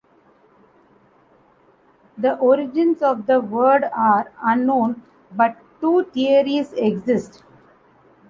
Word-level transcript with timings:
The 2.17 2.33
origins 2.39 3.03
of 3.03 3.27
the 3.27 3.39
word 3.39 3.83
are 3.95 4.31
unknown 4.41 5.03
but 5.29 5.57
two 5.79 6.05
theories 6.05 6.73
exist. 6.73 7.43